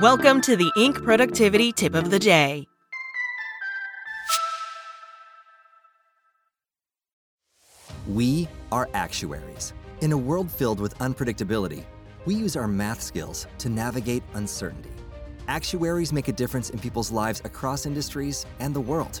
[0.00, 1.04] Welcome to the Inc.
[1.04, 2.66] Productivity Tip of the Day.
[8.08, 9.74] We are actuaries.
[10.00, 11.84] In a world filled with unpredictability,
[12.24, 14.88] we use our math skills to navigate uncertainty.
[15.46, 19.20] Actuaries make a difference in people's lives across industries and the world.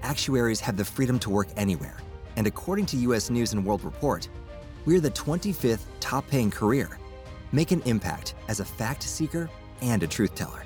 [0.00, 1.98] Actuaries have the freedom to work anywhere,
[2.36, 4.30] and according to US News and World Report,
[4.86, 6.98] we're the 25th top paying career.
[7.52, 9.50] Make an impact as a fact seeker
[9.82, 10.64] and a truth teller.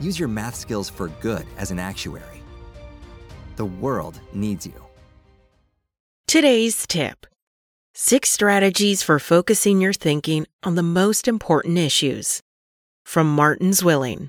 [0.00, 2.42] Use your math skills for good as an actuary.
[3.56, 4.84] The world needs you.
[6.26, 7.26] Today's tip
[7.98, 12.42] Six strategies for focusing your thinking on the most important issues.
[13.06, 14.28] From Martin's Zwilling.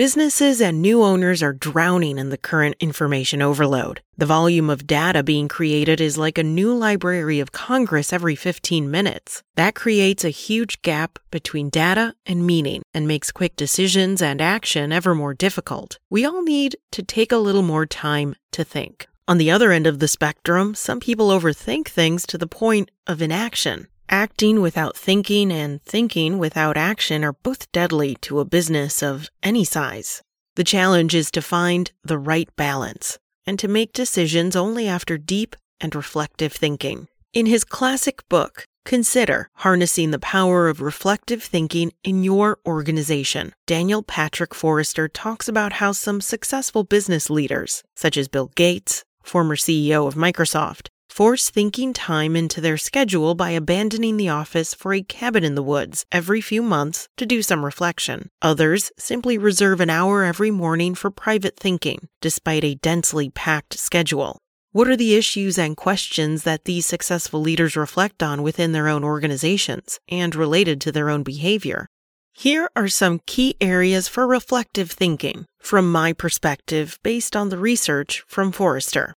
[0.00, 4.00] Businesses and new owners are drowning in the current information overload.
[4.16, 8.90] The volume of data being created is like a new Library of Congress every 15
[8.90, 9.42] minutes.
[9.56, 14.90] That creates a huge gap between data and meaning and makes quick decisions and action
[14.90, 15.98] ever more difficult.
[16.08, 19.06] We all need to take a little more time to think.
[19.28, 23.20] On the other end of the spectrum, some people overthink things to the point of
[23.20, 23.86] inaction.
[24.12, 29.62] Acting without thinking and thinking without action are both deadly to a business of any
[29.62, 30.20] size.
[30.56, 35.54] The challenge is to find the right balance and to make decisions only after deep
[35.80, 37.06] and reflective thinking.
[37.32, 43.52] In his classic book, Consider harnessing the power of reflective thinking in your organization.
[43.66, 49.54] Daniel Patrick Forrester talks about how some successful business leaders, such as Bill Gates, former
[49.54, 55.02] CEO of Microsoft, force thinking time into their schedule by abandoning the office for a
[55.02, 58.30] cabin in the woods every few months to do some reflection.
[58.40, 64.38] Others simply reserve an hour every morning for private thinking, despite a densely packed schedule.
[64.72, 69.02] What are the issues and questions that these successful leaders reflect on within their own
[69.02, 71.88] organizations and related to their own behavior?
[72.32, 78.22] Here are some key areas for reflective thinking from my perspective based on the research
[78.28, 79.14] from Forrester.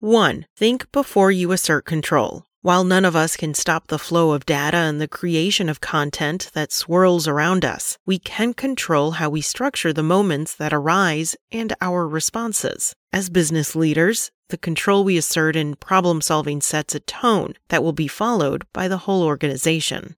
[0.00, 0.44] 1.
[0.54, 2.44] Think before you assert control.
[2.60, 6.50] While none of us can stop the flow of data and the creation of content
[6.52, 11.72] that swirls around us, we can control how we structure the moments that arise and
[11.80, 12.94] our responses.
[13.10, 17.94] As business leaders, the control we assert in problem solving sets a tone that will
[17.94, 20.14] be followed by the whole organization.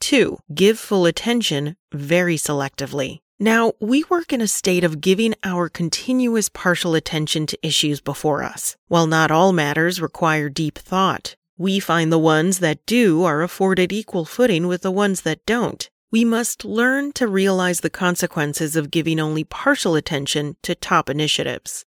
[0.00, 0.38] 2.
[0.54, 3.18] Give full attention very selectively.
[3.40, 8.42] Now, we work in a state of giving our continuous partial attention to issues before
[8.42, 8.76] us.
[8.88, 13.92] While not all matters require deep thought, we find the ones that do are afforded
[13.92, 15.88] equal footing with the ones that don't.
[16.10, 21.84] We must learn to realize the consequences of giving only partial attention to top initiatives.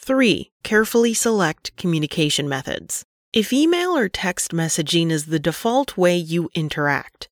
[0.00, 0.52] 3.
[0.62, 3.04] Carefully select communication methods.
[3.30, 7.28] If email or text messaging is the default way you interact,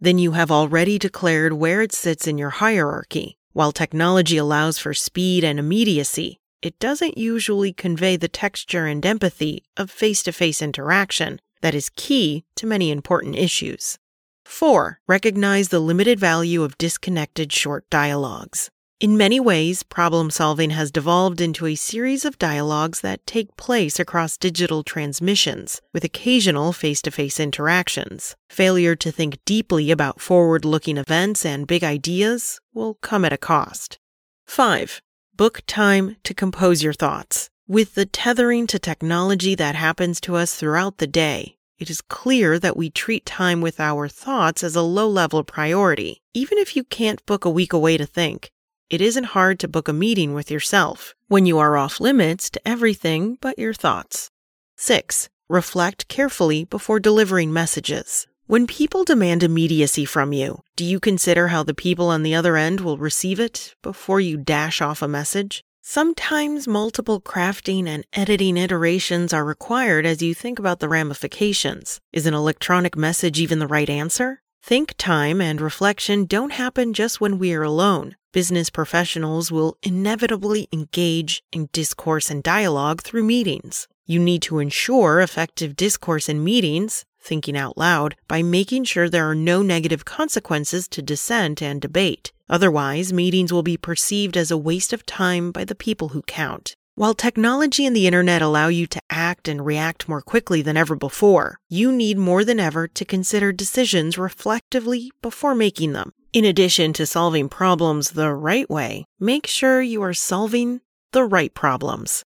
[0.00, 3.36] then you have already declared where it sits in your hierarchy.
[3.52, 9.64] While technology allows for speed and immediacy, it doesn't usually convey the texture and empathy
[9.76, 13.98] of face to face interaction that is key to many important issues.
[14.44, 15.00] 4.
[15.06, 18.70] Recognize the limited value of disconnected short dialogues.
[19.00, 24.00] In many ways, problem solving has devolved into a series of dialogues that take place
[24.00, 28.34] across digital transmissions, with occasional face to face interactions.
[28.50, 33.38] Failure to think deeply about forward looking events and big ideas will come at a
[33.38, 34.00] cost.
[34.46, 35.00] 5.
[35.36, 37.50] Book time to compose your thoughts.
[37.68, 42.58] With the tethering to technology that happens to us throughout the day, it is clear
[42.58, 46.20] that we treat time with our thoughts as a low level priority.
[46.34, 48.50] Even if you can't book a week away to think,
[48.90, 52.68] it isn't hard to book a meeting with yourself when you are off limits to
[52.68, 54.30] everything but your thoughts.
[54.76, 55.28] 6.
[55.48, 58.26] Reflect carefully before delivering messages.
[58.46, 62.56] When people demand immediacy from you, do you consider how the people on the other
[62.56, 65.62] end will receive it before you dash off a message?
[65.82, 72.00] Sometimes multiple crafting and editing iterations are required as you think about the ramifications.
[72.12, 74.40] Is an electronic message even the right answer?
[74.62, 78.16] Think time and reflection don't happen just when we are alone.
[78.32, 83.88] Business professionals will inevitably engage in discourse and dialogue through meetings.
[84.04, 89.28] You need to ensure effective discourse in meetings, thinking out loud, by making sure there
[89.28, 92.32] are no negative consequences to dissent and debate.
[92.48, 96.76] Otherwise, meetings will be perceived as a waste of time by the people who count.
[96.98, 100.96] While technology and the internet allow you to act and react more quickly than ever
[100.96, 106.12] before, you need more than ever to consider decisions reflectively before making them.
[106.32, 110.80] In addition to solving problems the right way, make sure you are solving
[111.12, 112.24] the right problems.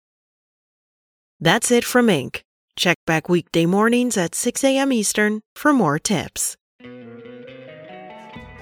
[1.40, 2.42] That's it from Inc.
[2.76, 4.92] Check back weekday mornings at 6 a.m.
[4.92, 6.56] Eastern for more tips.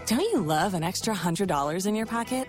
[0.06, 2.49] Don't you love an extra $100 in your pocket?